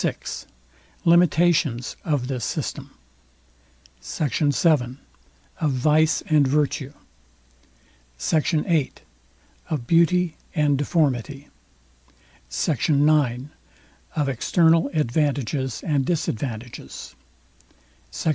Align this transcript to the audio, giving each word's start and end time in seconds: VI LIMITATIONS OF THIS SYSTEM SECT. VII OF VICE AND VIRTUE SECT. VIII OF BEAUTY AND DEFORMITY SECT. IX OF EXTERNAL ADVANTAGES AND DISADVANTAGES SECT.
VI 0.01 0.15
LIMITATIONS 1.05 1.95
OF 2.03 2.25
THIS 2.27 2.43
SYSTEM 2.43 2.89
SECT. 3.99 4.39
VII 4.51 4.97
OF 5.59 5.71
VICE 5.71 6.23
AND 6.25 6.47
VIRTUE 6.47 6.93
SECT. 8.17 8.49
VIII 8.65 8.93
OF 9.69 9.85
BEAUTY 9.85 10.37
AND 10.55 10.79
DEFORMITY 10.79 11.49
SECT. 12.49 12.89
IX 12.89 13.49
OF 14.15 14.27
EXTERNAL 14.27 14.89
ADVANTAGES 14.91 15.83
AND 15.83 16.07
DISADVANTAGES 16.07 17.13
SECT. 18.09 18.29